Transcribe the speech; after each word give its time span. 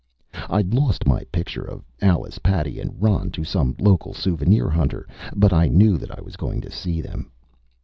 I'd 0.49 0.73
lost 0.73 1.05
my 1.05 1.23
picture 1.31 1.61
of 1.63 1.85
Alice, 2.01 2.39
Patty 2.39 2.79
and 2.79 2.99
Ron 2.99 3.29
to 3.37 3.43
some 3.43 3.75
local 3.77 4.15
souvenir 4.15 4.67
hunter. 4.67 5.07
But 5.35 5.53
I 5.53 5.67
knew 5.67 5.95
that 5.99 6.09
I 6.17 6.21
was 6.23 6.35
going 6.37 6.59
to 6.61 6.71
see 6.71 7.01
them.... 7.01 7.29